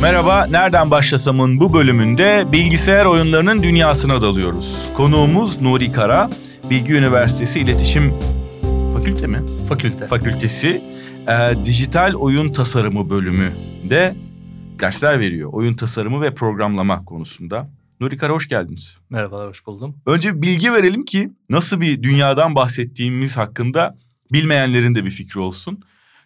[0.00, 4.90] Merhaba, Nereden Başlasam'ın bu bölümünde bilgisayar oyunlarının dünyasına dalıyoruz.
[4.96, 6.30] Konuğumuz Nuri Kara,
[6.70, 8.14] Bilgi Üniversitesi İletişim
[8.92, 9.42] Fakülte mi?
[9.68, 10.06] Fakülte.
[10.06, 10.82] Fakültesi
[11.28, 14.14] e, Dijital Oyun Tasarımı bölümünde
[14.80, 15.50] dersler veriyor.
[15.52, 17.70] Oyun tasarımı ve programlama konusunda.
[18.00, 18.96] Nuri Kara hoş geldiniz.
[19.10, 19.96] Merhabalar, hoş buldum.
[20.06, 23.96] Önce bilgi verelim ki nasıl bir dünyadan bahsettiğimiz hakkında
[24.32, 25.80] bilmeyenlerin de bir fikri olsun.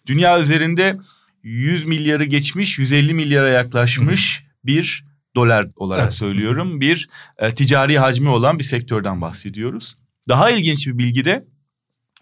[0.07, 0.97] Dünya üzerinde
[1.45, 5.05] 100 milyarı geçmiş, 150 milyara yaklaşmış bir
[5.35, 6.13] dolar olarak Evet.
[6.13, 6.81] söylüyorum.
[6.81, 9.97] Bir e, ticari hacmi olan bir sektörden bahsediyoruz.
[10.27, 11.45] Daha ilginç bir bilgi de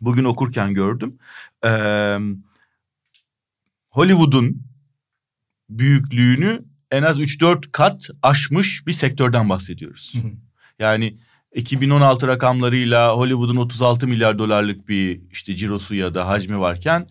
[0.01, 1.17] bugün okurken gördüm.
[1.65, 2.17] Ee,
[3.89, 4.61] Hollywood'un
[5.69, 10.13] büyüklüğünü en az 3-4 kat aşmış bir sektörden bahsediyoruz.
[10.15, 10.31] Hı hı.
[10.79, 11.17] Yani
[11.55, 17.07] 2016 rakamlarıyla Hollywood'un 36 milyar dolarlık bir işte cirosu ya da hacmi varken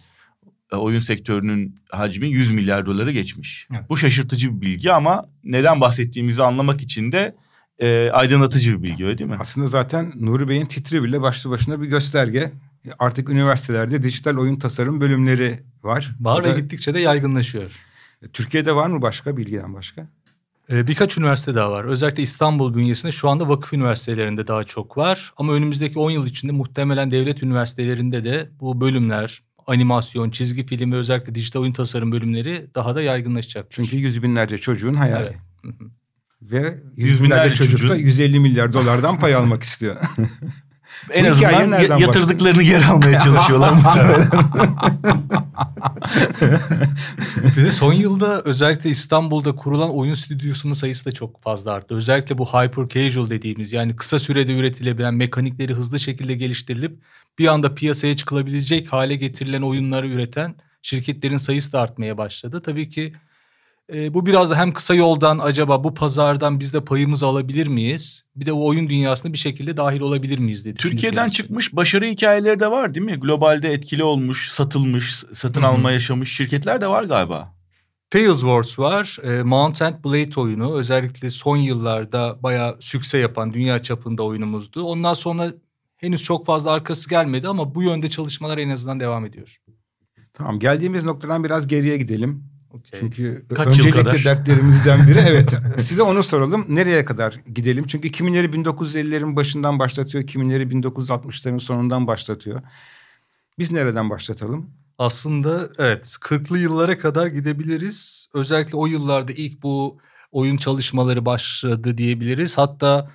[0.76, 3.68] oyun sektörünün hacmi 100 milyar doları geçmiş.
[3.70, 3.88] Evet.
[3.88, 7.36] Bu şaşırtıcı bir bilgi ama neden bahsettiğimizi anlamak için de
[7.78, 9.36] e, aydınlatıcı bir bilgi öyle değil mi?
[9.40, 12.52] Aslında zaten Nuri Bey'in titri bile başlı başına bir gösterge.
[12.98, 16.16] Artık üniversitelerde dijital oyun tasarım bölümleri var.
[16.20, 17.84] Var ve gittikçe de yaygınlaşıyor.
[18.32, 20.08] Türkiye'de var mı başka bilgiden başka?
[20.70, 21.84] Ee, birkaç üniversite daha var.
[21.84, 25.32] Özellikle İstanbul bünyesinde şu anda vakıf üniversitelerinde daha çok var.
[25.36, 30.96] Ama önümüzdeki 10 yıl içinde muhtemelen devlet üniversitelerinde de bu bölümler, animasyon, çizgi film ve
[30.96, 33.66] özellikle dijital oyun tasarım bölümleri daha da yaygınlaşacak.
[33.70, 35.24] Çünkü yüz binlerce çocuğun hayali.
[35.24, 35.36] Evet.
[35.62, 35.84] Hı hı.
[36.42, 39.96] Ve Yüz yüz binlerce binlerce çocuk da çocuğun- 150 milyar dolardan pay almak istiyor.
[41.10, 44.30] En azından ya- yatırdıklarını geri almaya çalışıyorlar muhtemelen.
[47.56, 51.94] De son yılda özellikle İstanbul'da kurulan oyun stüdyosunun sayısı da çok fazla arttı.
[51.94, 56.98] Özellikle bu hyper casual dediğimiz yani kısa sürede üretilebilen mekanikleri hızlı şekilde geliştirilip
[57.38, 62.62] bir anda piyasaya çıkılabilecek hale getirilen oyunları üreten şirketlerin sayısı da artmaya başladı.
[62.62, 63.12] Tabii ki
[63.92, 68.24] e, bu biraz da hem kısa yoldan acaba bu pazardan biz de payımızı alabilir miyiz?
[68.36, 71.42] Bir de o oyun dünyasına bir şekilde dahil olabilir miyiz diye Türkiye'den için.
[71.42, 73.16] çıkmış başarı hikayeleri de var değil mi?
[73.16, 75.70] Globalde etkili olmuş, satılmış, satın Hı hı.
[75.70, 77.54] alma yaşamış şirketler de var galiba.
[78.10, 79.18] Tales Wars var.
[79.22, 80.74] E, Mount and Blade oyunu.
[80.74, 84.82] Özellikle son yıllarda bayağı sükse yapan dünya çapında oyunumuzdu.
[84.82, 85.52] Ondan sonra
[86.02, 89.56] henüz çok fazla arkası gelmedi ama bu yönde çalışmalar en azından devam ediyor.
[90.32, 92.44] tamam geldiğimiz noktadan biraz geriye gidelim.
[92.92, 94.24] Çünkü Kaç öncelikle kadar?
[94.24, 95.52] dertlerimizden biri evet.
[95.78, 96.64] Size onu soralım.
[96.68, 97.86] Nereye kadar gidelim?
[97.86, 102.60] Çünkü kimileri 1950'lerin başından başlatıyor, kimileri 1960'ların sonundan başlatıyor.
[103.58, 104.70] Biz nereden başlatalım?
[104.98, 108.28] Aslında evet 40'lı yıllara kadar gidebiliriz.
[108.34, 109.98] Özellikle o yıllarda ilk bu
[110.32, 112.58] oyun çalışmaları başladı diyebiliriz.
[112.58, 113.10] Hatta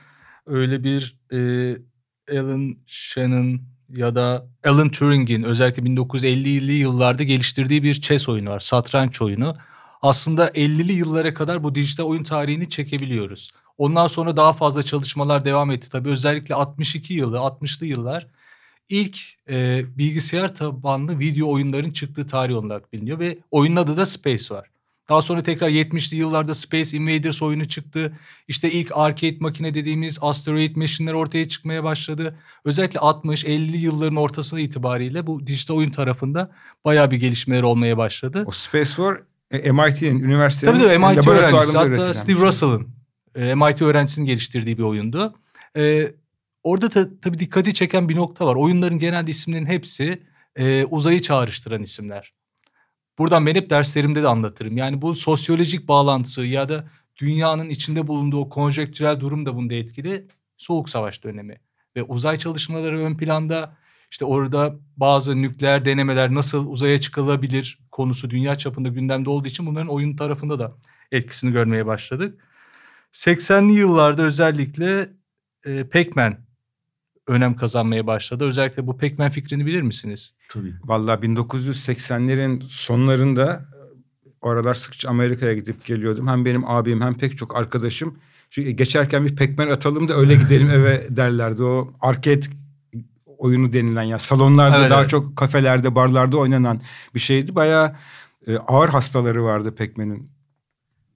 [0.46, 1.38] öyle bir e,
[2.31, 8.59] Alan Shannon ya da Alan Turing'in özellikle 1950'li yıllarda geliştirdiği bir chess oyunu var.
[8.59, 9.55] Satranç oyunu.
[10.01, 13.51] Aslında 50'li yıllara kadar bu dijital oyun tarihini çekebiliyoruz.
[13.77, 15.89] Ondan sonra daha fazla çalışmalar devam etti.
[15.89, 18.27] Tabii özellikle 62 yılı, 60'lı yıllar
[18.89, 19.17] ilk
[19.49, 24.69] e, bilgisayar tabanlı video oyunların çıktığı tarih olarak biliniyor ve oyunun adı da Space var.
[25.09, 28.13] Daha sonra tekrar 70'li yıllarda Space Invaders oyunu çıktı.
[28.47, 32.40] İşte ilk arcade makine dediğimiz Asteroid Machine'ler ortaya çıkmaya başladı.
[32.66, 36.51] Özellikle 60-50'li yılların ortasına itibariyle bu dijital oyun tarafında
[36.85, 38.44] bayağı bir gelişmeler olmaya başladı.
[38.45, 39.18] O Space War
[39.51, 42.45] e, MIT'nin, üniversitenin Tabii tabii MIT öğrencisi laboratuvarında hatta üretilen Steve şey.
[42.45, 42.88] Russell'ın
[43.35, 45.35] e, MIT öğrencisinin geliştirdiği bir oyundu.
[45.78, 46.12] E,
[46.63, 48.56] orada da tabii dikkati çeken bir nokta var.
[48.56, 50.24] Oyunların genelde isimlerin hepsi
[50.56, 52.34] e, uzayı çağrıştıran isimler.
[53.17, 54.78] Buradan ben hep derslerimde de anlatırım.
[54.78, 60.28] Yani bu sosyolojik bağlantısı ya da dünyanın içinde bulunduğu konjektürel durum da bunda etkili.
[60.57, 61.57] Soğuk Savaş dönemi
[61.95, 63.77] ve uzay çalışmaları ön planda.
[64.11, 69.88] İşte orada bazı nükleer denemeler nasıl uzaya çıkılabilir konusu dünya çapında gündemde olduğu için bunların
[69.88, 70.75] oyun tarafında da
[71.11, 72.41] etkisini görmeye başladık.
[73.11, 75.09] 80'li yıllarda özellikle
[75.66, 76.47] e, Pac-Man
[77.27, 78.43] önem kazanmaya başladı.
[78.43, 80.33] Özellikle bu Pac-Man fikrini bilir misiniz?
[80.49, 80.73] Tabii.
[80.83, 83.65] Vallahi 1980'lerin sonlarında
[84.41, 86.27] o aralar sıkça Amerika'ya gidip geliyordum.
[86.27, 88.19] Hem benim abim hem pek çok arkadaşım.
[88.50, 91.63] Çünkü geçerken bir pekmen atalım da öyle gidelim eve derlerdi.
[91.63, 92.41] O arcade
[93.38, 95.09] oyunu denilen ya salonlarda Evet, daha evet.
[95.09, 96.81] çok kafelerde barlarda oynanan
[97.15, 97.56] bir şeydi.
[97.56, 97.95] Bayağı
[98.47, 100.30] e, ağır hastaları vardı pekmenin.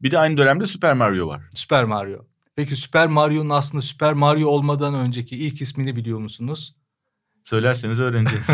[0.01, 1.41] Bir de aynı dönemde Super Mario var.
[1.53, 2.30] Süper Mario.
[2.55, 6.75] Peki Süper Mario'nun aslında Süper Mario olmadan önceki ilk ismini biliyor musunuz?
[7.45, 8.47] Söylerseniz öğreneceğiz.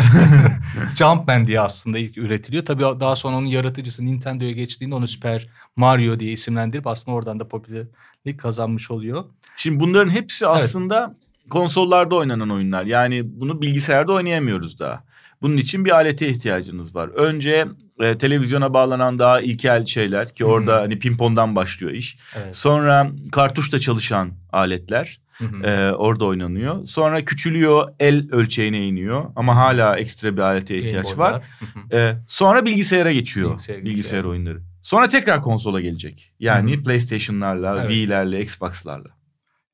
[0.98, 2.64] Jumpman diye aslında ilk üretiliyor.
[2.64, 7.48] Tabii daha sonra onun yaratıcısı Nintendo'ya geçtiğinde onu Süper Mario diye isimlendirip aslında oradan da
[7.48, 9.24] popülerlik kazanmış oluyor.
[9.56, 11.16] Şimdi bunların hepsi aslında
[11.50, 12.84] konsollarda oynanan oyunlar.
[12.84, 15.04] Yani bunu bilgisayarda oynayamıyoruz daha.
[15.42, 17.08] Bunun için bir alete ihtiyacınız var.
[17.08, 17.68] Önce
[18.00, 20.80] e, televizyona bağlanan daha ilkel şeyler ki orada Hı.
[20.80, 22.18] hani pimpondan başlıyor iş.
[22.36, 22.56] Evet.
[22.56, 25.66] Sonra kartuşla çalışan aletler Hı hı.
[25.66, 26.86] e, orada oynanıyor.
[26.86, 31.42] Sonra küçülüyor, el ölçeğine iniyor ama hala ekstra bir alete ihtiyaç var.
[31.90, 31.96] Hı.
[31.96, 34.26] E, sonra bilgisayara geçiyor bilgisayar, evet.
[34.26, 34.62] oyunları.
[34.82, 36.32] Sonra tekrar konsola gelecek.
[36.40, 36.82] Yani Hı hı.
[36.82, 37.90] PlayStation'larla, Evet.
[37.90, 39.17] Wii'lerle, Xbox'larla.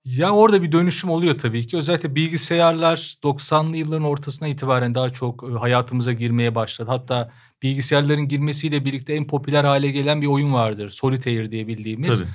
[0.04, 1.76] Ya orada bir dönüşüm oluyor tabii ki.
[1.76, 6.90] Özellikle bilgisayarlar 90'lı yılların ortasına itibaren daha çok hayatımıza girmeye başladı.
[6.90, 7.30] Hatta
[7.62, 10.90] bilgisayarların girmesiyle birlikte en popüler hale gelen bir oyun vardır.
[10.90, 12.18] Solitaire diye bildiğimiz.
[12.18, 12.28] Tabii.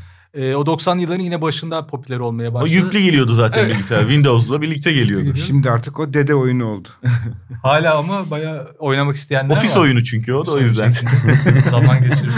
[0.46, 2.74] E, o 90'lı yılların yine başında popüler olmaya O başladı.
[2.74, 3.72] yüklü geliyordu zaten Evet.
[3.74, 4.00] bilgisayar.
[4.02, 5.24] Windows'la birlikte geliyordu.
[5.26, 5.46] geliyor.
[5.48, 6.88] Şimdi artık o dede oyunu oldu.
[7.64, 9.82] Hala ama bayağı oynamak isteyenler Ofis var.
[9.82, 10.94] oyunu çünkü o da o Ofis yüzden.
[11.72, 12.32] Zaman geçirir.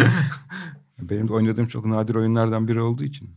[1.01, 3.29] Benim de oynadığım çok nadir oyunlardan biri olduğu için.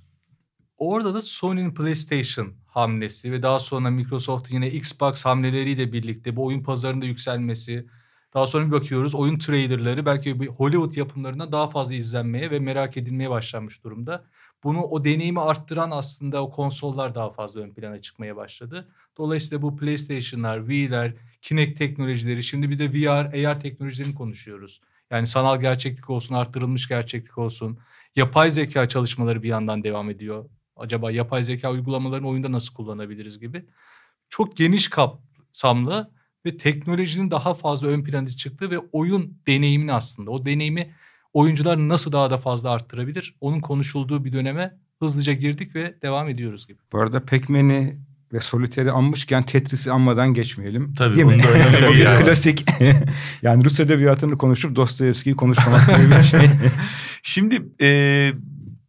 [0.79, 6.63] Orada da Sony'nin PlayStation hamlesi ve daha sonra Microsoft'un yine Xbox hamleleriyle birlikte bu oyun
[6.63, 7.87] pazarında yükselmesi.
[8.35, 13.31] Daha sonra bir bakıyoruz oyun trailerları belki Hollywood yapımlarından daha fazla izlenmeye ve merak edilmeye
[13.31, 14.25] başlanmış durumda.
[14.65, 18.89] Bunu o deneyimi arttıran aslında o konsollar daha fazla ön plana çıkmaya başladı.
[19.19, 24.81] Dolayısıyla bu PlayStation'lar, Wii'ler, Kinect teknolojileri, şimdi bir de VR, AR teknolojilerini konuşuyoruz.
[25.11, 27.79] Yani sanal gerçeklik olsun, arttırılmış gerçeklik olsun.
[28.17, 30.51] Yapay zeka çalışmaları bir yandan devam ediyor.
[30.77, 33.65] Acaba yapay zeka uygulamalarını oyunda nasıl kullanabiliriz gibi.
[34.29, 36.11] Çok geniş kapsamlı
[36.47, 40.91] ve teknolojinin daha fazla ön plana çıktığı ve oyun deneyimini aslında o deneyimi
[41.33, 43.35] oyuncular nasıl daha da fazla arttırabilir?
[43.41, 46.79] Onun konuşulduğu bir döneme hızlıca girdik ve devam ediyoruz gibi.
[46.93, 47.97] Bu arada Pac-Man'i
[48.33, 50.95] ve Solitaire'i anmışken Tetris'i anmadan geçmeyelim.
[50.95, 51.33] Tabii, Değil mi?
[51.35, 52.25] onun da önemli Tabii, bir var.
[52.25, 52.65] klasik.
[53.43, 56.41] yani Rus edebiyatını konuşup Dostoyevski'yi konuşmamak gibi bir şey.
[57.23, 58.33] Şimdi e,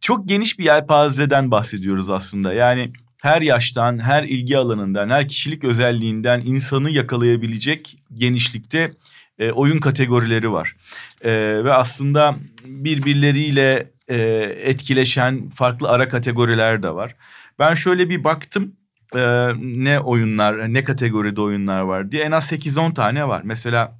[0.06, 2.52] çok geniş bir yelpazeden bahsediyoruz aslında.
[2.52, 2.92] Yani
[3.22, 8.92] her yaştan, her ilgi alanından, her kişilik özelliğinden insanı yakalayabilecek genişlikte
[9.38, 10.76] e, oyun kategorileri var.
[11.24, 11.30] E,
[11.64, 14.18] ve aslında birbirleriyle e,
[14.62, 17.16] etkileşen farklı ara kategoriler de var.
[17.58, 18.72] Ben şöyle bir baktım
[19.14, 23.42] e, ne oyunlar, ne kategoride oyunlar var diye en az 8-10 tane var.
[23.44, 23.98] Mesela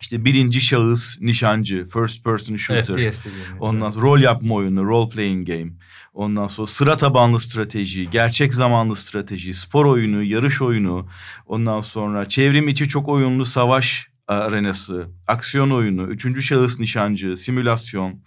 [0.00, 2.96] işte birinci şahıs nişancı, first person shooter.
[2.96, 3.22] Dediğimiz.
[3.60, 5.72] Ondan sonra rol yapma oyunu, role playing game.
[6.14, 11.08] Ondan sonra sıra tabanlı strateji, gerçek zamanlı strateji, spor oyunu, yarış oyunu.
[11.46, 18.20] Ondan sonra çevrim içi çok oyunlu savaş arenası, aksiyon oyunu, üçüncü şahıs nişancı, simülasyon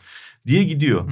[0.47, 1.09] diye gidiyor.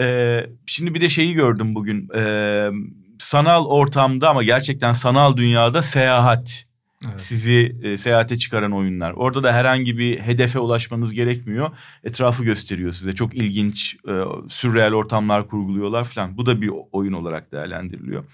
[0.00, 2.08] Ee, şimdi bir de şeyi gördüm bugün.
[2.16, 2.70] Ee,
[3.18, 6.66] sanal ortamda ama gerçekten sanal dünyada seyahat
[7.08, 7.20] Evet.
[7.20, 9.12] sizi e, seyahate çıkaran oyunlar.
[9.12, 11.70] Orada da herhangi bir hedefe ulaşmanız gerekmiyor.
[12.04, 13.14] Etrafı gösteriyor size.
[13.14, 14.12] Çok ilginç, e,
[14.48, 16.36] sürreal ortamlar kurguluyorlar falan.
[16.36, 18.24] Bu da bir oyun olarak değerlendiriliyor.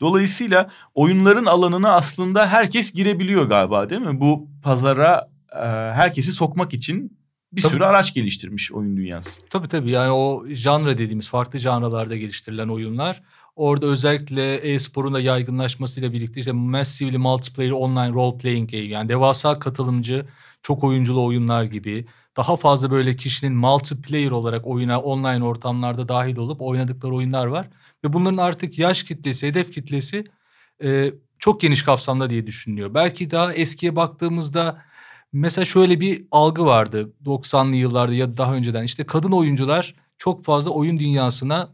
[0.00, 4.20] Dolayısıyla oyunların alanına aslında herkes girebiliyor galiba değil mi?
[4.20, 7.18] Bu pazara e, herkesi sokmak için
[7.52, 7.72] bir Tabii.
[7.72, 9.40] sürü araç geliştirmiş oyun dünyası.
[9.50, 13.22] Tabii tabii yani o janra dediğimiz farklı janralarda geliştirilen oyunlar.
[13.56, 19.58] Orada özellikle e-sporun da yaygınlaşmasıyla birlikte işte massively multiplayer online role playing game yani devasa
[19.58, 20.26] katılımcı
[20.62, 22.06] çok oyunculu oyunlar gibi
[22.36, 27.68] daha fazla böyle kişinin multiplayer olarak oyuna online ortamlarda dahil olup oynadıkları oyunlar var.
[28.04, 30.24] Ve bunların artık yaş kitlesi, hedef kitlesi
[30.84, 32.94] e, çok geniş kapsamda diye düşünülüyor.
[32.94, 34.82] Belki daha eskiye baktığımızda
[35.32, 40.44] mesela şöyle bir algı vardı 90'lı yıllarda ya da daha önceden işte kadın oyuncular çok
[40.44, 41.68] fazla oyun dünyasına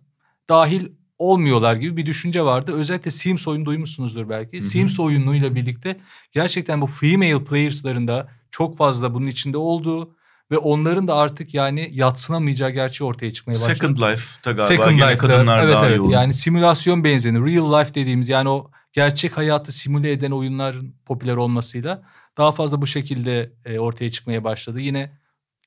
[0.48, 0.88] dahil
[1.18, 2.72] olmuyorlar gibi bir düşünce vardı.
[2.72, 4.56] Özellikle Sims oyunu duymuşsunuzdur belki.
[4.56, 4.66] Hı hı.
[4.66, 5.96] Sims oyunuyla birlikte
[6.32, 10.14] gerçekten bu female players'ların da çok fazla bunun içinde olduğu
[10.50, 13.74] ve onların da artık yani yatsınamayacağı gerçeği ortaya çıkmaya başladı.
[13.74, 15.96] Second Life'ta galiba Second gene Life'da, kadınlar evet, daha evet.
[15.96, 16.10] yoğun.
[16.10, 22.02] Yani simülasyon benzeri, real life dediğimiz yani o gerçek hayatı simüle eden oyunların popüler olmasıyla
[22.36, 24.80] daha fazla bu şekilde e, ortaya çıkmaya başladı.
[24.80, 25.18] Yine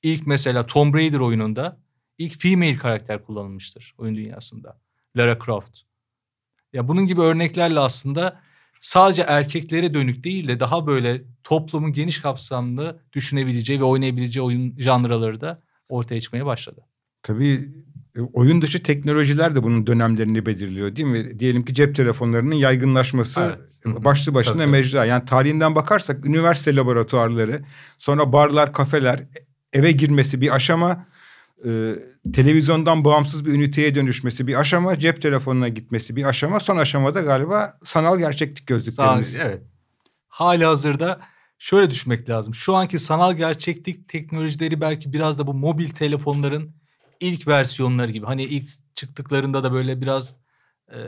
[0.03, 1.77] ilk mesela Tomb Raider oyununda
[2.17, 4.79] ilk female karakter kullanılmıştır oyun dünyasında.
[5.17, 5.79] Lara Croft.
[6.73, 8.39] Ya bunun gibi örneklerle aslında
[8.79, 15.41] sadece erkeklere dönük değil de daha böyle toplumun geniş kapsamlı düşünebileceği ve oynayabileceği oyun janraları
[15.41, 16.81] da ortaya çıkmaya başladı.
[17.23, 17.69] Tabii
[18.15, 21.39] e, oyun dışı teknolojiler de bunun dönemlerini belirliyor değil mi?
[21.39, 23.97] Diyelim ki cep telefonlarının yaygınlaşması Evet.
[23.97, 24.03] Hı.
[24.03, 24.71] başlı başına Tabii, tabii.
[24.71, 25.05] mecra.
[25.05, 27.61] Yani tarihinden bakarsak üniversite laboratuvarları,
[27.97, 29.23] sonra barlar, kafeler,
[29.73, 31.05] eve girmesi bir aşama,
[31.65, 31.95] e,
[32.33, 37.77] televizyondan bağımsız bir üniteye dönüşmesi bir aşama, cep telefonuna gitmesi bir aşama, son aşamada galiba
[37.83, 39.33] sanal gerçeklik gözlüklerimiz.
[39.33, 39.61] Sağ- evet.
[40.27, 41.19] Hali hazırda
[41.59, 42.55] şöyle düşmek lazım.
[42.55, 46.75] Şu anki sanal gerçeklik teknolojileri belki biraz da bu mobil telefonların
[47.19, 48.25] ilk versiyonları gibi.
[48.25, 50.35] Hani ilk çıktıklarında da böyle biraz
[50.91, 50.99] e,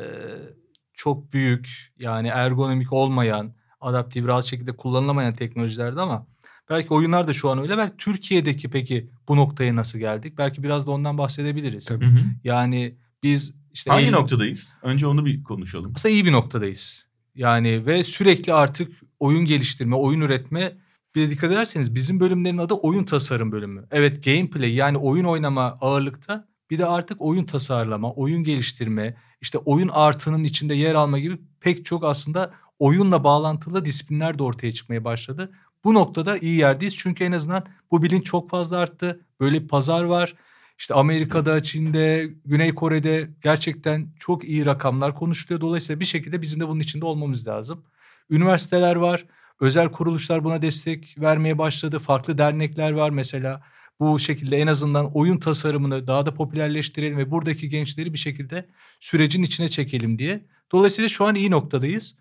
[0.93, 6.27] çok büyük yani ergonomik olmayan, adaptif rahat şekilde kullanılamayan teknolojilerdi ama
[6.69, 7.77] Belki oyunlar da şu an öyle.
[7.77, 10.37] Belki Türkiye'deki peki bu noktaya nasıl geldik?
[10.37, 11.85] Belki biraz da ondan bahsedebiliriz.
[11.85, 12.05] Tabii.
[12.05, 12.19] Hı hı.
[12.43, 14.75] Yani biz işte Hangi el- noktadayız?
[14.83, 15.93] Önce onu bir konuşalım.
[15.95, 17.07] aslında iyi bir noktadayız.
[17.35, 20.71] Yani ve sürekli artık oyun geliştirme, oyun üretme
[21.15, 23.85] bir de dikkat ederseniz bizim bölümlerin adı oyun tasarım bölümü.
[23.91, 29.87] Evet gameplay yani oyun oynama ağırlıkta bir de artık oyun tasarlama, oyun geliştirme, işte oyun
[29.87, 35.51] artının içinde yer alma gibi pek çok aslında oyunla bağlantılı disiplinler de ortaya çıkmaya başladı.
[35.83, 39.25] Bu noktada iyi yerdeyiz çünkü en azından bu bilinç çok fazla arttı.
[39.39, 40.35] Böyle bir pazar var.
[40.77, 45.61] İşte Amerika'da, Çin'de, Güney Kore'de gerçekten çok iyi rakamlar konuşuluyor.
[45.61, 47.85] Dolayısıyla bir şekilde bizim de bunun içinde olmamız lazım.
[48.29, 49.25] Üniversiteler var,
[49.59, 51.99] özel kuruluşlar buna destek vermeye başladı.
[51.99, 53.61] Farklı dernekler var mesela.
[53.99, 59.43] Bu şekilde en azından oyun tasarımını daha da popülerleştirelim ve buradaki gençleri bir şekilde sürecin
[59.43, 60.45] içine çekelim diye.
[60.71, 62.15] Dolayısıyla şu an iyi noktadayız.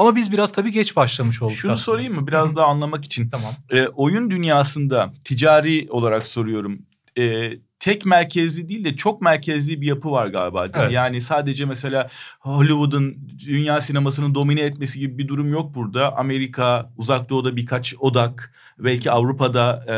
[0.00, 1.56] Ama biz biraz tabii geç başlamış olduk.
[1.56, 1.84] Şunu aslında.
[1.84, 3.30] sorayım mı biraz daha anlamak için?
[3.30, 3.52] Tamam.
[3.70, 6.78] E, oyun dünyasında ticari olarak soruyorum.
[7.18, 10.62] E, tek merkezli değil de çok merkezli bir yapı var galiba.
[10.62, 10.84] değil?
[10.84, 10.92] Evet.
[10.92, 13.16] Yani sadece mesela Hollywood'un
[13.46, 16.16] dünya sinemasının domine etmesi gibi bir durum yok burada.
[16.16, 19.94] Amerika, Uzak Doğu'da birkaç odak, belki Avrupa'da e,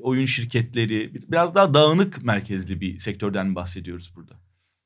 [0.00, 4.43] oyun şirketleri biraz daha dağınık merkezli bir sektörden bahsediyoruz burada?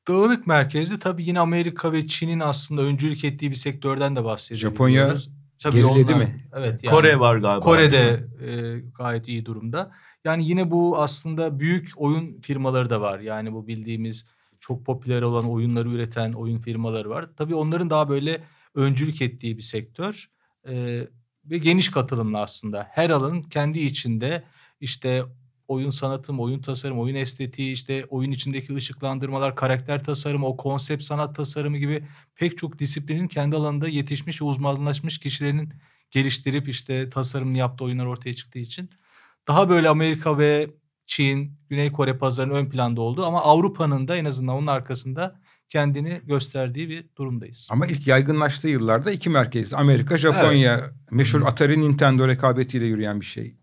[0.09, 4.61] Dağınık merkezli tabii yine Amerika ve Çin'in aslında öncülük ettiği bir sektörden de bahsediyoruz.
[4.61, 5.15] Japonya
[5.59, 6.47] Tabii geriledi onlar- mi?
[6.55, 6.83] Evet.
[6.83, 7.59] Yani Kore var galiba.
[7.59, 9.91] Kore'de e, gayet iyi durumda.
[10.25, 13.19] Yani yine bu aslında büyük oyun firmaları da var.
[13.19, 14.25] Yani bu bildiğimiz
[14.59, 17.29] çok popüler olan oyunları üreten oyun firmaları var.
[17.37, 18.41] Tabii onların daha böyle
[18.75, 20.29] öncülük ettiği bir sektör.
[20.69, 21.07] E,
[21.45, 22.87] ve geniş katılımlı aslında.
[22.91, 24.43] Her alanın kendi içinde
[24.81, 25.23] işte
[25.69, 31.35] oyun sanatım, oyun tasarım, oyun estetiği, işte oyun içindeki ışıklandırmalar, karakter tasarımı, o konsept sanat
[31.35, 32.03] tasarımı gibi
[32.35, 35.73] pek çok disiplinin kendi alanında yetişmiş ve uzmanlaşmış kişilerin
[36.11, 38.89] geliştirip işte tasarımını yaptığı oyunlar ortaya çıktığı için
[39.47, 40.69] daha böyle Amerika ve
[41.05, 46.21] Çin, Güney Kore pazarının ön planda olduğu ama Avrupa'nın da en azından onun arkasında kendini
[46.25, 47.67] gösterdiği bir durumdayız.
[47.71, 49.77] Ama ilk yaygınlaştığı yıllarda iki merkezli.
[49.77, 50.91] Amerika, Japonya.
[51.11, 53.58] Meşhur Atari Nintendo rekabetiyle yürüyen bir şey.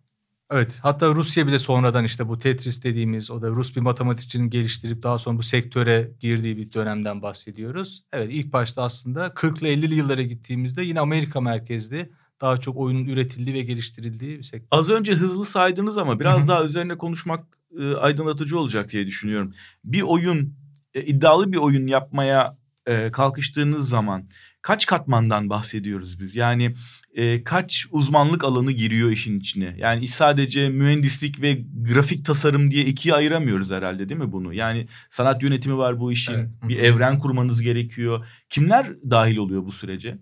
[0.50, 5.03] Evet hatta Rusya bile sonradan işte bu Tetris dediğimiz o da Rus bir matematikçinin geliştirip
[5.03, 8.05] daha sonra bu sektöre girdiği bir dönemden bahsediyoruz.
[8.12, 12.11] Evet ilk başta aslında 40'lı 50'li yıllara gittiğimizde yine Amerika merkezli
[12.41, 14.69] daha çok oyunun üretildiği ve geliştirildiği bir sektör.
[14.71, 17.45] Az önce hızlı saydınız ama biraz daha üzerine konuşmak
[17.81, 19.55] e, aydınlatıcı olacak diye düşünüyorum.
[19.85, 20.55] Bir oyun,
[20.95, 24.26] e, iddialı bir oyun yapmaya e, kalkıştığınız zaman
[24.66, 26.37] kaç katmandan bahsediyoruz biz?
[26.37, 26.75] Yani
[27.14, 29.75] e, kaç uzmanlık alanı giriyor işin içine?
[29.78, 34.54] Yani iş sadece mühendislik ve grafik tasarım diye ikiye ayıramıyoruz herhalde değil mi bunu?
[34.54, 36.35] Yani sanat yönetimi var bu işin.
[36.35, 36.49] Evet.
[36.62, 38.26] Bir evren kurmanız gerekiyor.
[38.50, 40.18] Kimler dahil oluyor bu sürece?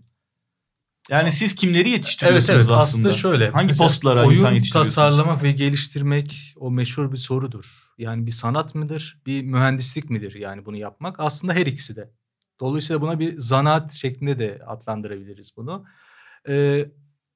[1.11, 2.79] Yani siz kimleri Evet yetiştiriyorsunuz evet aslında?
[2.79, 3.51] aslında şöyle.
[3.51, 4.95] Hangi mesela postlara oyun insan yetiştiriyorsunuz?
[4.95, 7.87] tasarlamak ve geliştirmek o meşhur bir sorudur.
[7.99, 11.21] Yani bir sanat mıdır, bir mühendislik midir yani bunu yapmak?
[11.21, 12.11] Aslında her ikisi de.
[12.61, 15.85] Dolayısıyla buna bir zanaat şeklinde de adlandırabiliriz bunu.
[16.49, 16.87] Ee,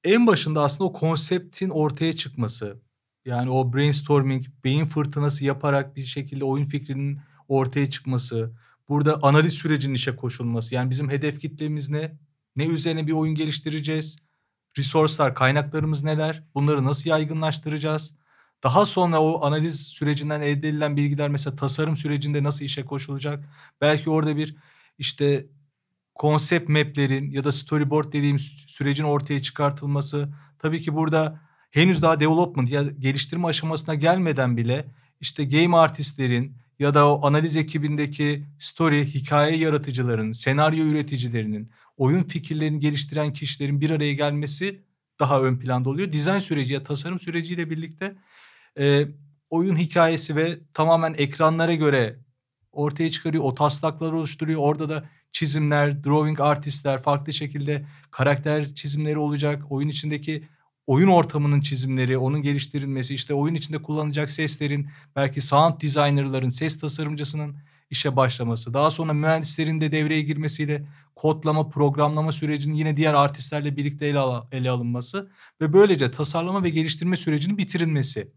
[0.05, 2.77] en başında aslında o konseptin ortaya çıkması.
[3.25, 8.53] Yani o brainstorming, beyin fırtınası yaparak bir şekilde oyun fikrinin ortaya çıkması.
[8.89, 10.75] Burada analiz sürecinin işe koşulması.
[10.75, 12.19] Yani bizim hedef kitlemiz ne?
[12.57, 14.17] Ne üzerine bir oyun geliştireceğiz?
[14.79, 16.43] Resource'lar, kaynaklarımız neler?
[16.55, 18.15] Bunları nasıl yaygınlaştıracağız?
[18.63, 23.45] Daha sonra o analiz sürecinden elde edilen bilgiler mesela tasarım sürecinde nasıl işe koşulacak?
[23.81, 24.57] Belki orada bir
[24.99, 25.47] işte
[26.15, 30.29] konsept maplerin ya da storyboard dediğimiz sürecin ortaya çıkartılması.
[30.59, 31.41] Tabii ki burada
[31.71, 34.85] henüz daha development ya geliştirme aşamasına gelmeden bile
[35.21, 42.81] işte game artistlerin ya da o analiz ekibindeki story, hikaye yaratıcıların, senaryo üreticilerinin, oyun fikirlerini
[42.81, 44.83] geliştiren kişilerin bir araya gelmesi
[45.21, 46.13] daha ön planda oluyor.
[46.13, 48.17] Dizayn süreci ya tasarım süreciyle birlikte
[48.79, 49.07] e,
[49.51, 52.17] oyun hikayesi ve tamamen ekranlara göre
[52.79, 53.45] ortaya çıkarıyor.
[53.45, 54.61] O taslakları oluşturuyor.
[54.61, 59.63] Orada da çizimler, drawing artistler farklı şekilde karakter çizimleri olacak.
[59.71, 60.45] Oyun içindeki
[60.87, 67.57] oyun ortamının çizimleri, onun geliştirilmesi, işte oyun içinde kullanılacak seslerin, belki sound designerların, ses tasarımcısının
[67.91, 68.75] işe başlaması.
[68.75, 74.47] Daha sonra mühendislerin de devreye girmesiyle kodlama, programlama sürecinin yine diğer artistlerle birlikte ele, al-
[74.53, 75.31] ele alınması
[75.61, 78.29] ve böylece tasarlama ve geliştirme sürecinin bitirilmesi.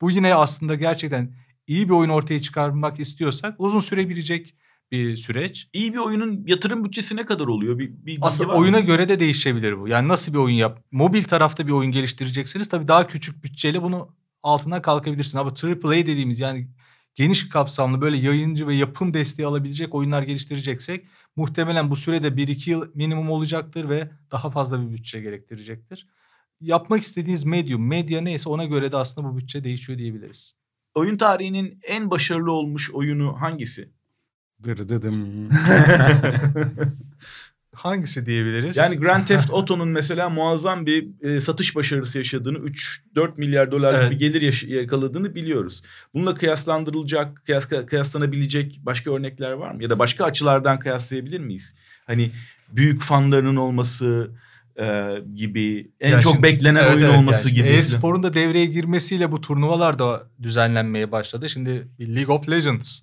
[0.00, 1.34] Bu yine aslında gerçekten
[1.66, 4.54] iyi bir oyun ortaya çıkarmak istiyorsak uzun sürebilecek
[4.90, 5.68] bir süreç.
[5.72, 7.78] İyi bir oyunun yatırım bütçesi ne kadar oluyor?
[7.78, 8.60] Bir, bir Aslında var mı?
[8.60, 9.88] oyuna göre de değişebilir bu.
[9.88, 10.82] Yani nasıl bir oyun yap?
[10.90, 12.68] Mobil tarafta bir oyun geliştireceksiniz.
[12.68, 15.34] Tabii daha küçük bütçeyle bunu altından kalkabilirsiniz.
[15.34, 16.68] Ama AAA dediğimiz yani
[17.14, 21.06] geniş kapsamlı böyle yayıncı ve yapım desteği alabilecek oyunlar geliştireceksek
[21.36, 26.06] muhtemelen bu sürede 1-2 yıl minimum olacaktır ve daha fazla bir bütçe gerektirecektir.
[26.60, 30.54] yapmak istediğiniz medyum, medya neyse ona göre de aslında bu bütçe değişiyor diyebiliriz.
[30.96, 33.88] Oyun tarihinin en başarılı olmuş oyunu hangisi?
[34.64, 35.48] Dırdıdım.
[37.74, 38.76] Hangisi diyebiliriz?
[38.76, 44.10] Yani Grand Theft Auto'nun mesela muazzam bir e, satış başarısı yaşadığını, 3-4 milyar dolar Evet.
[44.10, 45.82] gibi gelir yaş- yakaladığını biliyoruz.
[46.14, 49.82] Bununla kıyaslandırılacak, kıyas, kıyaslanabilecek başka örnekler var mı?
[49.82, 51.74] Ya da başka açılardan kıyaslayabilir miyiz?
[52.06, 52.30] Hani
[52.68, 54.30] büyük fanlarının olması
[54.78, 57.18] e, gibi, en Ya çok şimdi- beklenen Evet, oyun evet.
[57.18, 57.68] olması Yani gibi.
[57.68, 61.48] E-sporun da devreye girmesiyle bu turnuvalar da düzenlenmeye başladı.
[61.48, 63.00] Şimdi League of Legends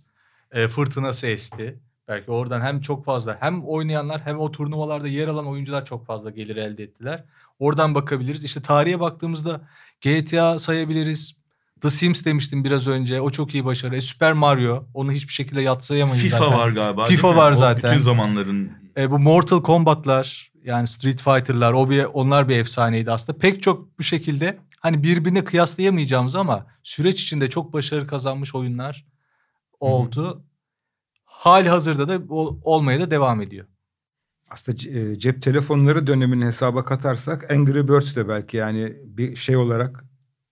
[0.52, 1.80] e, fırtınası esti.
[2.08, 6.30] Belki oradan hem çok fazla hem oynayanlar hem o turnuvalarda yer alan oyuncular çok fazla
[6.30, 7.24] gelir elde ettiler.
[7.60, 8.44] Oradan bakabiliriz.
[8.44, 9.62] İşte tarihe baktığımızda
[10.02, 11.36] GTA sayabiliriz.
[11.82, 13.22] The Sims demiştim biraz önce.
[13.22, 13.96] O çok iyi başarı.
[13.96, 14.86] E, Super Mario.
[14.94, 16.58] Onu hiçbir şekilde yatsıyamayız FIFA zaten.
[16.58, 17.04] var galiba.
[17.06, 17.92] FIFA var O zaten.
[17.92, 23.40] Bütün zamanların E, bu Mortal Kombat'lar yani Street Fighter'lar o bir onlar bir efsaneydi aslında.
[23.40, 29.06] Pek çok bu şekilde hani birbirine kıyaslayamayacağımız ama süreç içinde çok başarı kazanmış oyunlar
[29.80, 30.44] oldu.
[31.24, 33.66] Hali hazırda da ol- olmaya da devam ediyor.
[34.50, 40.06] Aslında e, cep telefonları dönemini hesaba katarsak Angry Birds de belki yani bir şey olarak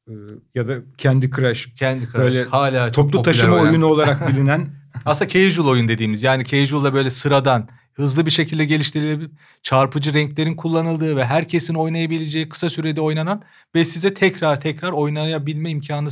[0.08, 0.14] e,
[0.56, 4.68] ya da Candy Crush Kendi Crush Böyle hala toplu taşıma oyunu olarak bilinen
[5.06, 9.32] Aslında casual oyun dediğimiz yani casual'da böyle sıradan hızlı bir şekilde geliştirilebilir
[9.64, 13.42] çarpıcı renklerin kullanıldığı ve herkesin oynayabileceği kısa sürede oynanan
[13.76, 16.10] ve size tekrar tekrar oynayabilme imkanı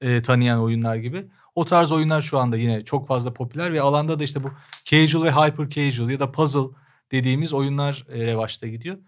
[0.00, 1.26] e, tanıyan oyunlar gibi.
[1.54, 4.50] O tarz oyunlar şu anda yine çok fazla popüler ve alanda da işte bu
[4.84, 6.76] casual ve hyper casual ya da puzzle
[7.12, 8.98] dediğimiz oyunlar e, revaçta gidiyor.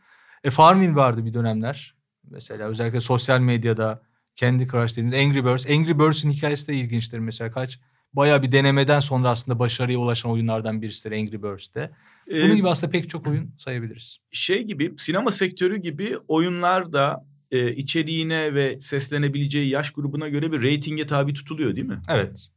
[0.44, 1.94] E, Farmville vardı bir dönemler.
[2.30, 4.02] Mesela özellikle sosyal medyada
[4.36, 5.70] Candy Crush dediğimiz Angry Birds.
[5.70, 7.80] Angry Birds'in hikayesi de ilginçtir mesela kaç
[8.16, 11.90] bayağı bir denemeden sonra aslında başarıya ulaşan oyunlardan birisidir Angry Birds'te.
[12.30, 14.18] Bunun e, gibi aslında pek çok oyun sayabiliriz.
[14.30, 20.62] şey gibi sinema sektörü gibi oyunlar da e, içeriğine ve seslenebileceği yaş grubuna göre bir
[20.62, 22.00] reytinge tabi tutuluyor değil mi?
[22.08, 22.48] Evet.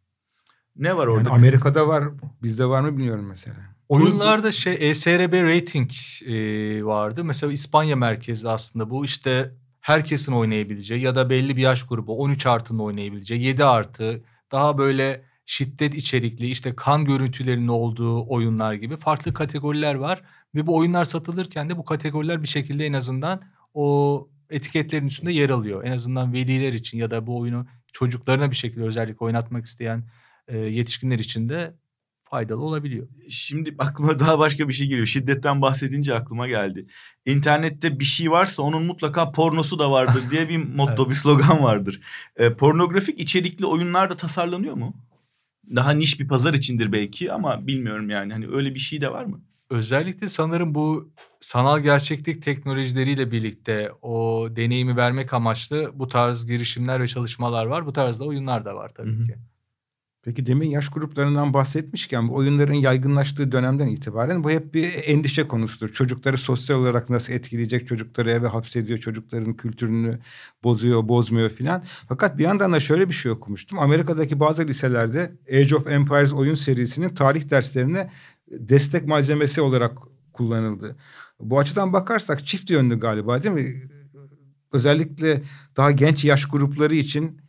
[0.76, 1.30] Ne var yani orada?
[1.30, 2.04] Amerika'da var
[2.44, 3.56] bizde var mı bilmiyorum mesela.
[3.90, 5.92] Oyunlarda şey ESRB rating
[6.28, 7.24] e, vardı.
[7.24, 12.46] Mesela İspanya merkezli aslında bu işte herkesin oynayabileceği ya da belli bir yaş grubu 13
[12.46, 19.34] artının oynayabileceği 7 artı daha böyle şiddet içerikli işte kan görüntülerinin olduğu oyunlar gibi farklı
[19.34, 20.22] kategoriler var.
[20.56, 23.42] Ve bu oyunlar satılırken de bu kategoriler bir şekilde en azından
[23.74, 25.84] o etiketlerin üstünde yer alıyor.
[25.84, 30.04] En azından veliler için ya da bu oyunu çocuklarına bir şekilde özellikle oynatmak isteyen
[30.48, 31.74] e, yetişkinler için de
[32.24, 33.08] faydalı olabiliyor.
[33.30, 35.08] Şimdi aklıma daha başka bir şey geliyor.
[35.08, 36.86] Şiddetten bahsedince aklıma geldi.
[37.26, 42.02] İnternette bir şey varsa onun mutlaka pornosu da vardır diye bir motto, bir slogan vardır.
[42.36, 44.94] E, pornografik içerikli oyunlar da tasarlanıyor mu?
[45.76, 48.34] Daha niş bir pazar içindir belki ama bilmiyorum yani.
[48.34, 49.42] Hani öyle bir şey de var mı?
[49.70, 57.08] Özellikle sanırım bu sanal gerçeklik teknolojileriyle birlikte o deneyimi vermek amaçlı bu tarz girişimler ve
[57.08, 57.86] çalışmalar var.
[57.86, 59.24] Bu tarzda oyunlar da var tabii Hı hı.
[59.26, 59.36] ki.
[60.28, 65.90] Peki demin yaş gruplarından bahsetmişken bu oyunların yaygınlaştığı dönemden itibaren bu hep bir endişe konusudur.
[65.90, 70.20] Çocukları sosyal olarak nasıl etkileyecek, çocukları eve hapsediyor, çocukların kültürünü
[70.64, 71.84] bozuyor, bozmuyor filan.
[72.10, 73.80] Fakat bir yandan da şöyle bir şey okumuştum.
[73.80, 78.12] Amerika'daki bazı liselerde Age of Empires oyun serisinin tarih derslerine
[78.52, 79.98] destek malzemesi olarak
[80.34, 80.96] kullanıldı.
[81.40, 83.90] Bu açıdan bakarsak çift yönlü galiba değil mi?
[84.74, 85.42] Özellikle
[85.78, 87.47] daha genç yaş grupları için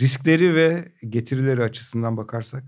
[0.00, 2.64] riskleri ve getirileri açısından bakarsak.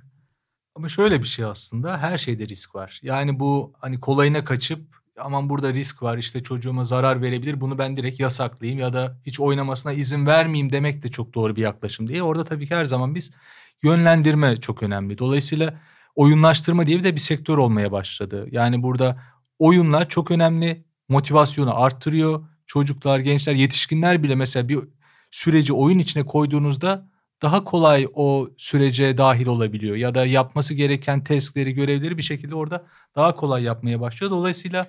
[0.75, 3.01] Ama şöyle bir şey aslında her şeyde risk var.
[3.03, 7.97] Yani bu hani kolayına kaçıp aman burada risk var işte çocuğuma zarar verebilir bunu ben
[7.97, 12.21] direkt yasaklayayım ya da hiç oynamasına izin vermeyeyim demek de çok doğru bir yaklaşım değil.
[12.21, 13.31] Orada tabii ki her zaman biz
[13.83, 15.19] yönlendirme çok önemli.
[15.19, 15.81] Dolayısıyla
[16.15, 18.47] oyunlaştırma diye de bir sektör olmaya başladı.
[18.51, 19.23] Yani burada
[19.59, 22.47] oyunlar çok önemli motivasyonu arttırıyor.
[22.67, 24.79] Çocuklar, gençler, yetişkinler bile mesela bir
[25.31, 27.10] süreci oyun içine koyduğunuzda
[27.43, 32.87] daha kolay o sürece dahil olabiliyor ya da yapması gereken testleri, görevleri bir şekilde orada
[33.17, 34.31] daha kolay yapmaya başlıyor.
[34.31, 34.87] Dolayısıyla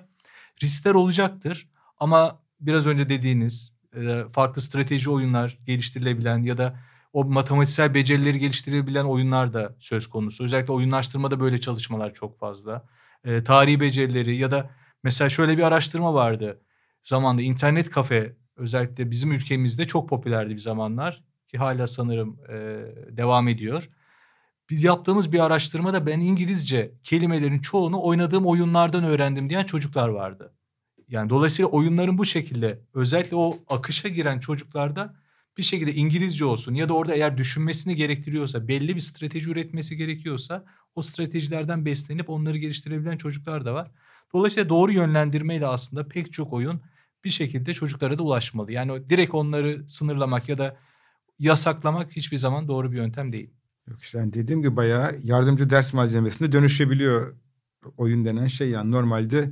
[0.62, 6.78] riskler olacaktır ama biraz önce dediğiniz e, farklı strateji oyunlar geliştirilebilen ya da
[7.12, 10.44] o matematiksel becerileri geliştirebilen oyunlar da söz konusu.
[10.44, 12.84] Özellikle oyunlaştırmada böyle çalışmalar çok fazla.
[13.24, 14.70] E, tarihi becerileri ya da
[15.02, 16.60] mesela şöyle bir araştırma vardı.
[17.02, 22.54] Zamanda internet kafe özellikle bizim ülkemizde çok popülerdi bir zamanlar ki hala sanırım e,
[23.16, 23.90] devam ediyor.
[24.70, 30.52] Biz yaptığımız bir araştırmada ben İngilizce kelimelerin çoğunu oynadığım oyunlardan öğrendim diyen çocuklar vardı.
[31.08, 35.14] Yani dolayısıyla oyunların bu şekilde özellikle o akışa giren çocuklarda
[35.58, 40.64] bir şekilde İngilizce olsun ya da orada eğer düşünmesini gerektiriyorsa belli bir strateji üretmesi gerekiyorsa
[40.94, 43.90] o stratejilerden beslenip onları geliştirebilen çocuklar da var.
[44.34, 46.80] Dolayısıyla doğru yönlendirmeyle aslında pek çok oyun
[47.24, 48.72] bir şekilde çocuklara da ulaşmalı.
[48.72, 50.76] Yani direkt onları sınırlamak ya da
[51.42, 53.50] yasaklamak hiçbir zaman doğru bir yöntem değil.
[53.88, 57.34] Yok işte yani dediğim gibi bayağı yardımcı ders malzemesine dönüşebiliyor
[57.96, 58.70] oyun denen şey.
[58.70, 59.50] Yani normalde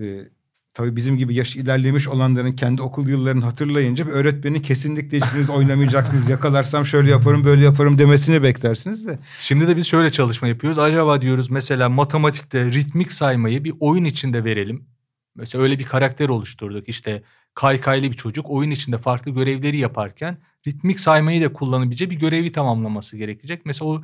[0.00, 0.28] e,
[0.74, 6.28] tabii bizim gibi yaş ilerlemiş olanların kendi okul yıllarını hatırlayınca bir öğretmenin kesinlikle hiçbiriniz oynamayacaksınız.
[6.28, 9.18] Yakalarsam şöyle yaparım böyle yaparım demesini beklersiniz de.
[9.38, 10.78] Şimdi de biz şöyle çalışma yapıyoruz.
[10.78, 14.86] Acaba diyoruz mesela matematikte ritmik saymayı bir oyun içinde verelim.
[15.34, 16.88] Mesela öyle bir karakter oluşturduk.
[16.88, 17.22] İşte
[17.54, 23.16] kaykaylı bir çocuk oyun içinde farklı görevleri yaparken ritmik saymayı da kullanabileceği bir görevi tamamlaması
[23.16, 23.66] gerekecek.
[23.66, 24.02] Mesela o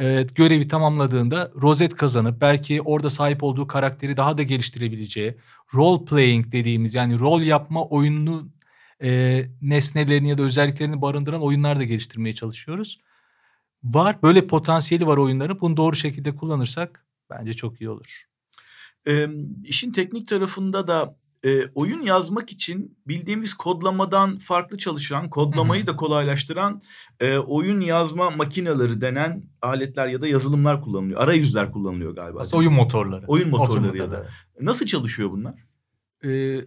[0.00, 5.36] e, görevi tamamladığında rozet kazanıp belki orada sahip olduğu karakteri daha da geliştirebileceği
[5.74, 8.48] role playing dediğimiz yani rol yapma oyununu
[9.02, 13.00] e, nesnelerini ya da özelliklerini barındıran oyunlar da geliştirmeye çalışıyoruz.
[13.84, 18.24] Var böyle potansiyeli var oyunların bunu doğru şekilde kullanırsak bence çok iyi olur.
[19.08, 19.28] E,
[19.64, 21.16] işin teknik tarafında da
[21.48, 26.82] e, oyun yazmak için bildiğimiz kodlamadan farklı çalışan, kodlamayı da kolaylaştıran
[27.20, 31.20] e, oyun yazma makineleri denen aletler ya da yazılımlar kullanılıyor.
[31.20, 32.40] Arayüzler kullanılıyor galiba.
[32.40, 33.24] Aslında oyun motorları.
[33.26, 34.26] Oyun motorları Motor ya da.
[34.60, 35.54] Nasıl çalışıyor bunlar?
[36.24, 36.60] Ee,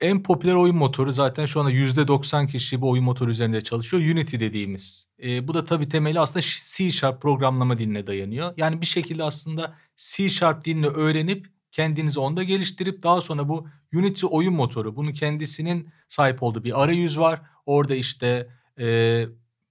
[0.00, 4.02] en popüler oyun motoru zaten şu anda %90 kişi bu oyun motoru üzerinde çalışıyor.
[4.02, 5.06] Unity dediğimiz.
[5.22, 6.40] Ee, bu da tabii temeli aslında
[6.76, 8.54] C Sharp programlama diline dayanıyor.
[8.56, 14.26] Yani bir şekilde aslında C Sharp dilini öğrenip kendinizi onda geliştirip daha sonra bu Unity
[14.30, 17.42] oyun motoru bunun kendisinin sahip olduğu bir arayüz var.
[17.66, 18.84] Orada işte e,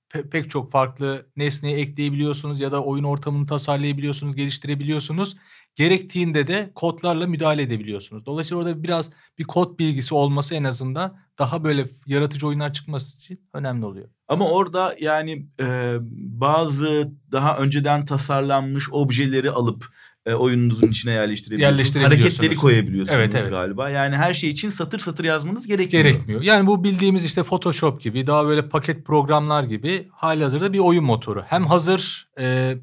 [0.10, 5.38] pe- pek çok farklı nesneyi ekleyebiliyorsunuz ya da oyun ortamını tasarlayabiliyorsunuz, geliştirebiliyorsunuz.
[5.76, 8.26] Gerektiğinde de kodlarla müdahale edebiliyorsunuz.
[8.26, 13.42] Dolayısıyla orada biraz bir kod bilgisi olması en azından daha böyle yaratıcı oyunlar çıkması için
[13.54, 14.10] önemli oluyor.
[14.28, 15.98] Ama orada yani e,
[16.42, 19.86] bazı daha önceden tasarlanmış objeleri alıp
[20.30, 21.78] e, oyununuzun içine yerleştirebiliyorsunuz.
[21.78, 22.24] Yerleştirebiliyorsunuz.
[22.40, 23.52] Hareketleri koyabiliyorsunuz Evet, evet.
[23.52, 23.90] galiba.
[23.90, 26.06] Yani her şey için satır satır yazmanız gerekmiyor.
[26.06, 26.42] Gerekmiyor.
[26.42, 31.44] Yani bu bildiğimiz işte Photoshop gibi daha böyle paket programlar gibi halihazırda bir oyun motoru.
[31.48, 32.76] Hem hazır e,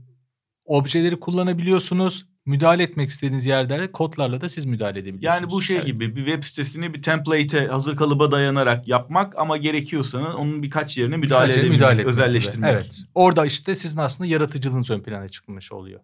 [0.64, 2.26] objeleri kullanabiliyorsunuz.
[2.46, 5.42] Müdahale etmek istediğiniz yerlere kodlarla da siz müdahale edebiliyorsunuz.
[5.42, 5.86] Yani bu şey Evet.
[5.86, 11.16] gibi bir web sitesini bir template'e hazır kalıba dayanarak yapmak ama gerekiyorsa onun birkaç yerine
[11.16, 12.22] müdahale Birkaç edebilmek, müdahale etmek gibi.
[12.22, 12.70] özelleştirmek.
[12.72, 13.02] Evet.
[13.14, 16.00] Orada işte sizin aslında yaratıcılığınız ön plana çıkmış oluyor.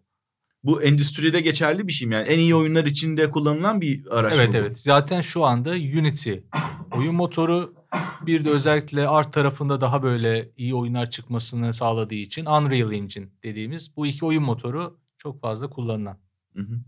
[0.64, 2.14] Bu endüstride geçerli bir şey mi?
[2.14, 4.56] Yani en iyi oyunlar içinde kullanılan bir araç evet bu?
[4.56, 4.78] evet.
[4.78, 6.32] Zaten şu anda Unity
[6.96, 7.74] oyun motoru
[8.26, 13.96] bir de özellikle art tarafında daha böyle iyi oyunlar çıkmasını sağladığı için Unreal Engine dediğimiz
[13.96, 16.18] bu iki oyun motoru çok fazla kullanılan.
[16.56, 16.80] Hı hı.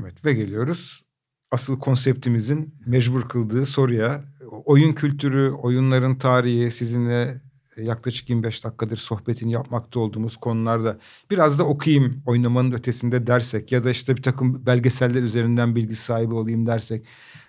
[0.00, 1.08] Evet ve geliyoruz
[1.50, 4.24] asıl konseptimizin mecbur kıldığı soruya.
[4.64, 7.40] Oyun kültürü, oyunların tarihi sizinle
[7.82, 10.98] yaklaşık 25 dakikadır sohbetini yapmakta olduğumuz konularda
[11.30, 16.34] biraz da okuyayım oynamanın ötesinde dersek ya da işte bir takım belgeseller üzerinden bilgi sahibi
[16.34, 17.06] olayım dersek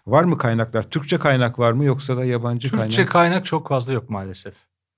[0.08, 0.90] var mı kaynaklar?
[0.90, 3.12] Türkçe kaynak var mı yoksa da yabancı Türkçe kaynak?
[3.12, 4.54] kaynak çok fazla yok maalesef.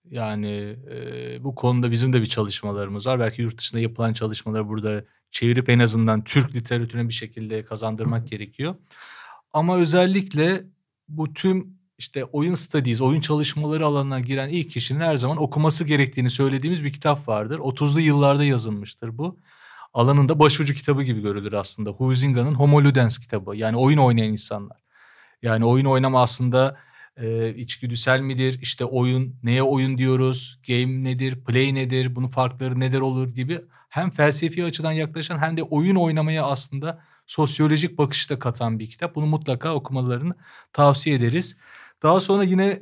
[0.10, 3.20] Yani e, bu konuda bizim de bir çalışmalarımız var.
[3.20, 8.76] Belki yurt dışında yapılan çalışmaları burada çevirip en azından Türk literatürüne bir şekilde kazandırmak gerekiyor.
[9.54, 10.64] Ama özellikle
[11.08, 16.30] bu tüm işte oyun studies, oyun çalışmaları alanına giren ilk kişinin her zaman okuması gerektiğini
[16.30, 17.60] söylediğimiz bir kitap vardır.
[17.60, 19.38] 30'lu yıllarda yazılmıştır bu.
[19.94, 21.90] Alanında başucu kitabı gibi görülür aslında.
[21.90, 23.56] Huizinga'nın Homo Ludens kitabı.
[23.56, 24.78] Yani oyun oynayan insanlar.
[25.42, 26.78] Yani oyun oynama aslında
[27.18, 28.60] e, içgüdüsel midir?
[28.62, 30.60] İşte oyun, neye oyun diyoruz?
[30.68, 31.44] Game nedir?
[31.44, 32.16] Play nedir?
[32.16, 37.98] Bunun farkları neler olur gibi hem felsefi açıdan yaklaşan hem de oyun oynamaya aslında sosyolojik
[37.98, 39.16] bakışta katan bir kitap.
[39.16, 40.34] Bunu mutlaka okumalarını
[40.74, 41.58] tavsiye ederiz.
[42.04, 42.80] Daha sonra yine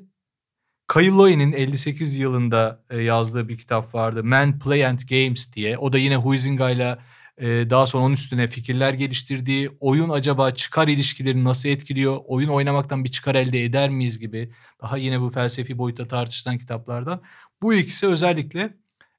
[0.93, 4.23] Kyle Loy'nin 58 yılında e, yazdığı bir kitap vardı.
[4.23, 5.77] Men, Play and Games diye.
[5.77, 6.97] O da yine Huizinga ile
[7.37, 13.03] e, daha sonra onun üstüne fikirler geliştirdiği, oyun acaba çıkar ilişkilerini nasıl etkiliyor, oyun oynamaktan
[13.03, 14.51] bir çıkar elde eder miyiz gibi
[14.81, 17.21] daha yine bu felsefi boyutta tartışılan kitaplardan.
[17.61, 18.77] Bu ikisi özellikle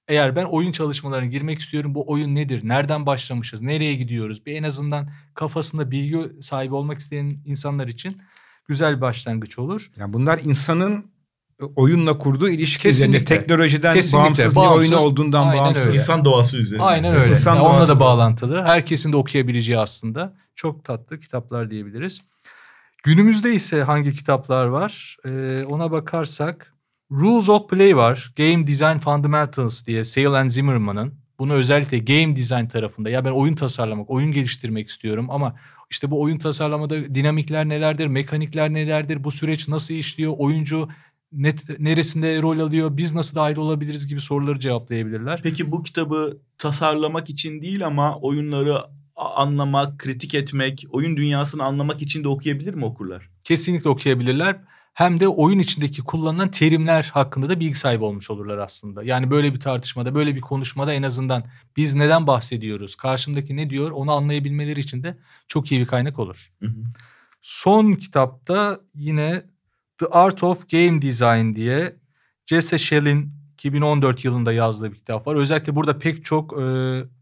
[0.09, 4.63] eğer ben oyun çalışmalarına girmek istiyorum bu oyun nedir, nereden başlamışız, nereye gidiyoruz bir en
[4.63, 8.23] azından kafasında bilgi sahibi olmak isteyen insanlar için
[8.71, 9.91] güzel bir başlangıç olur.
[9.97, 11.05] Yani bunlar insanın
[11.77, 13.17] oyunla kurduğu ilişki Kesinlikle.
[13.19, 14.19] üzerine teknolojiden Kesinlikle.
[14.25, 14.91] bağımsız, Bağımsız.
[14.91, 15.87] bir oyunu olduğundan Aynen bağımsız.
[15.87, 15.97] öyle.
[15.99, 16.83] İnsan doğası üzerine.
[16.85, 17.31] Aynen öyle.
[17.31, 18.01] İnsan Yani onunla da.
[18.01, 18.63] bağlantılı.
[18.65, 20.35] Herkesin de okuyabileceği aslında.
[20.55, 22.21] Çok tatlı kitaplar diyebiliriz.
[23.03, 25.17] Günümüzde ise hangi kitaplar var?
[25.27, 26.75] Ee, ona bakarsak
[27.11, 28.33] Rules of Play var.
[28.37, 31.15] Game Design Fundamentals diye Sale and Zimmerman'ın.
[31.39, 35.57] Bunu özellikle game design tarafında ya ben oyun tasarlamak, oyun geliştirmek istiyorum ama
[35.91, 40.89] işte bu oyun tasarlamada dinamikler nelerdir, mekanikler nelerdir, bu süreç nasıl işliyor, oyuncu
[41.33, 45.41] net, neresinde rol alıyor, biz nasıl dahil olabiliriz gibi soruları cevaplayabilirler.
[45.43, 48.85] Peki bu kitabı tasarlamak için değil ama oyunları
[49.17, 53.31] anlamak, kritik etmek, oyun dünyasını anlamak için de okuyabilir mi okurlar?
[53.45, 54.57] Kesinlikle okuyabilirler.
[54.95, 59.03] Hem de oyun içindeki kullanılan terimler hakkında da bilgi sahibi olmuş olurlar aslında.
[59.03, 61.45] Yani böyle bir tartışmada, böyle bir konuşmada en azından
[61.77, 66.53] biz neden bahsediyoruz, karşımdaki ne diyor onu anlayabilmeleri için de çok iyi bir kaynak olur.
[66.61, 66.83] Hı hı.
[67.41, 69.43] Son kitapta yine
[69.99, 71.97] The Art of Game Design diye
[72.47, 75.37] Jesse Shell'in 2014 yılında yazdığı bir kitap var.
[75.37, 76.65] Özellikle burada pek çok e,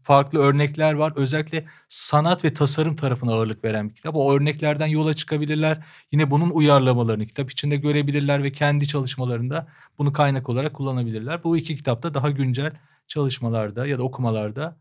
[0.03, 1.13] farklı örnekler var.
[1.15, 4.15] Özellikle sanat ve tasarım tarafına ağırlık veren bir kitap.
[4.15, 5.85] O örneklerden yola çıkabilirler.
[6.11, 11.43] Yine bunun uyarlamalarını kitap içinde görebilirler ve kendi çalışmalarında bunu kaynak olarak kullanabilirler.
[11.43, 12.71] Bu iki kitapta daha güncel
[13.07, 14.77] çalışmalarda ya da okumalarda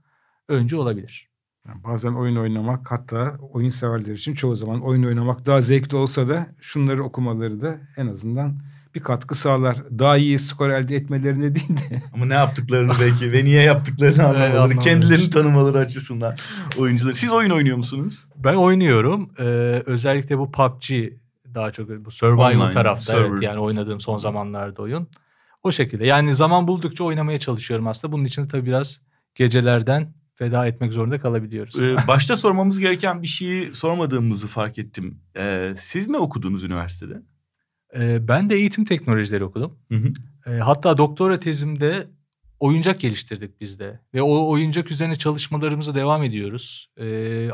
[0.48, 1.28] öncü olabilir.
[1.68, 6.28] Yani bazen oyun oynamak hatta oyun severler için çoğu zaman oyun oynamak daha zevkli olsa
[6.28, 8.60] da şunları okumaları da en azından
[8.94, 9.76] bir katkı sağlar.
[9.98, 14.78] Daha iyi skor elde etmelerine değil de Ama ne yaptıklarını belki ve niye yaptıklarını anlamaları,
[14.78, 16.36] kendilerini tanımaları açısından
[16.78, 17.12] oyuncular.
[17.12, 18.26] Siz oyun oynuyor musunuz?
[18.36, 19.30] Ben oynuyorum.
[19.38, 19.42] Ee,
[19.86, 20.90] özellikle bu PUBG
[21.54, 23.28] daha çok bu survival Online, tarafta server.
[23.28, 25.08] evet yani oynadığım son zamanlarda oyun.
[25.62, 26.06] O şekilde.
[26.06, 28.12] Yani zaman buldukça oynamaya çalışıyorum aslında.
[28.12, 29.00] Bunun için de tabii biraz
[29.34, 31.80] gecelerden feda etmek zorunda kalabiliyoruz.
[31.80, 35.20] Ee, başta sormamız gereken bir şeyi sormadığımızı fark ettim.
[35.36, 37.22] Ee, siz ne okudunuz üniversitede?
[38.20, 39.78] Ben de eğitim teknolojileri okudum.
[39.88, 40.12] Hı hı.
[40.60, 42.06] Hatta doktora tezimde
[42.60, 44.00] oyuncak geliştirdik biz de.
[44.14, 46.90] Ve o oyuncak üzerine çalışmalarımıza devam ediyoruz.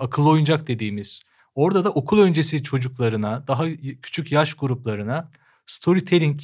[0.01, 1.23] Akıllı oyuncak dediğimiz.
[1.55, 3.65] Orada da okul öncesi çocuklarına, daha
[4.03, 5.31] küçük yaş gruplarına
[5.67, 6.41] storytelling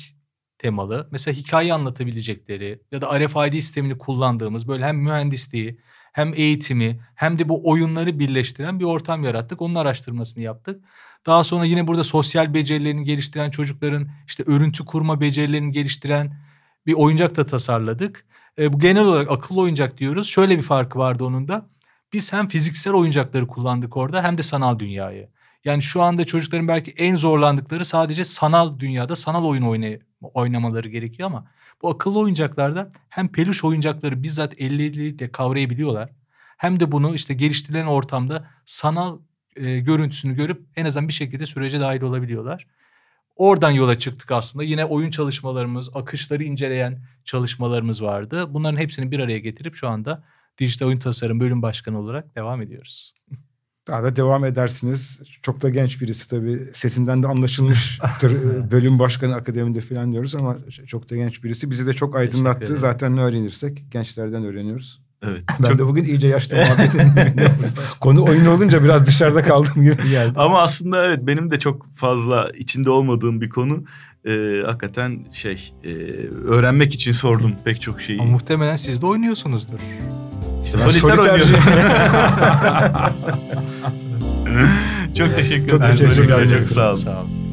[0.58, 1.08] temalı.
[1.10, 5.78] Mesela hikaye anlatabilecekleri ya da RFID sistemini kullandığımız böyle hem mühendisliği
[6.12, 9.62] hem eğitimi hem de bu oyunları birleştiren bir ortam yarattık.
[9.62, 10.84] Onun araştırmasını yaptık.
[11.26, 16.36] Daha sonra yine burada sosyal becerilerini geliştiren çocukların işte örüntü kurma becerilerini geliştiren
[16.86, 18.26] bir oyuncak da tasarladık.
[18.58, 20.28] E, bu genel olarak akıllı oyuncak diyoruz.
[20.28, 21.66] Şöyle bir farkı vardı onun da.
[22.12, 25.28] Biz hem fiziksel oyuncakları kullandık orada hem de sanal dünyayı.
[25.64, 31.30] Yani şu anda çocukların belki en zorlandıkları sadece sanal dünyada sanal oyun oynay- oynamaları gerekiyor
[31.30, 31.46] ama
[31.82, 36.10] bu akıllı oyuncaklarda hem peluş oyuncakları bizzat elleriyle kavrayabiliyorlar.
[36.56, 39.18] Hem de bunu işte geliştirilen ortamda sanal
[39.56, 42.66] e, görüntüsünü görüp en azından bir şekilde sürece dahil olabiliyorlar.
[43.36, 44.64] Oradan yola çıktık aslında.
[44.64, 48.54] Yine oyun çalışmalarımız, akışları inceleyen çalışmalarımız vardı.
[48.54, 50.24] Bunların hepsini bir araya getirip şu anda
[50.58, 53.14] dijital oyun tasarım bölüm başkanı olarak devam ediyoruz.
[53.90, 55.22] daha da devam edersiniz.
[55.42, 56.60] Çok da genç birisi tabii.
[56.72, 58.32] Sesinden de anlaşılmıştır.
[58.70, 61.70] Bölüm başkanı akademide falan diyoruz ama çok da genç birisi.
[61.70, 62.78] Bizi de çok aydınlattı.
[62.78, 65.00] Zaten ne öğrenirsek gençlerden öğreniyoruz.
[65.22, 65.42] Evet.
[65.62, 67.12] Ben de bugün iyice yaşlı muhabbetin.
[68.00, 70.32] Konu oyun olunca biraz dışarıda kaldım gibi geldi.
[70.36, 73.84] Ama aslında evet benim de çok fazla içinde olmadığım bir konu.
[74.24, 75.88] Ee, hakikaten şey e,
[76.28, 78.20] öğrenmek için sordum pek çok şeyi.
[78.20, 79.80] Ama muhtemelen siz de oynuyorsunuzdur.
[80.64, 81.44] İşte Ben soliter soliterci.
[81.44, 81.64] oynuyorum.
[85.18, 86.58] çok teşekkür Çok teşekkür Çok ederim.
[86.58, 86.94] Çok sağ olun.
[86.94, 87.49] Sağ olun.